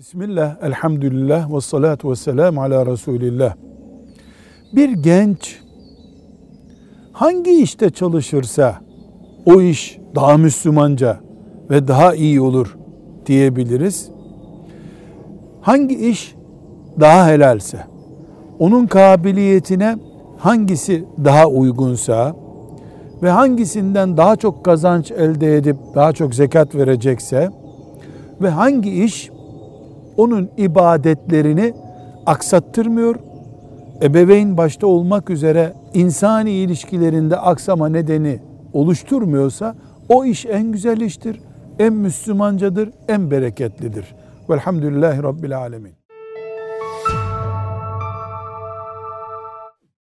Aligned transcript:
Bismillah, 0.00 0.56
elhamdülillah 0.62 1.54
ve 1.54 1.60
salatu 1.60 2.10
ve 2.10 2.16
selamu 2.16 2.62
ala 2.62 2.86
Resulillah. 2.86 3.54
Bir 4.72 4.88
genç 4.88 5.60
hangi 7.12 7.62
işte 7.62 7.90
çalışırsa 7.90 8.80
o 9.46 9.60
iş 9.60 9.98
daha 10.14 10.36
Müslümanca 10.36 11.20
ve 11.70 11.88
daha 11.88 12.14
iyi 12.14 12.40
olur 12.40 12.76
diyebiliriz. 13.26 14.10
Hangi 15.60 16.08
iş 16.08 16.34
daha 17.00 17.26
helalse, 17.26 17.78
onun 18.58 18.86
kabiliyetine 18.86 19.96
hangisi 20.38 21.04
daha 21.24 21.46
uygunsa 21.46 22.36
ve 23.22 23.30
hangisinden 23.30 24.16
daha 24.16 24.36
çok 24.36 24.64
kazanç 24.64 25.10
elde 25.10 25.56
edip 25.56 25.76
daha 25.94 26.12
çok 26.12 26.34
zekat 26.34 26.74
verecekse 26.74 27.50
ve 28.40 28.48
hangi 28.48 29.04
iş 29.04 29.30
onun 30.16 30.50
ibadetlerini 30.56 31.74
aksattırmıyor, 32.26 33.16
ebeveyn 34.02 34.56
başta 34.56 34.86
olmak 34.86 35.30
üzere 35.30 35.72
insani 35.94 36.50
ilişkilerinde 36.50 37.36
aksama 37.36 37.88
nedeni 37.88 38.40
oluşturmuyorsa 38.72 39.74
o 40.08 40.24
iş 40.24 40.46
en 40.46 40.72
güzel 40.72 41.00
iştir, 41.00 41.40
en 41.78 41.92
Müslümancadır, 41.92 42.90
en 43.08 43.30
bereketlidir. 43.30 44.14
Velhamdülillahi 44.50 45.22
Rabbil 45.22 45.58
Alemin. 45.58 45.99